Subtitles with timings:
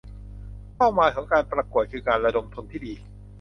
[0.77, 2.93] เป้าหมายของการประกวดคือการระดมทุนที่ดี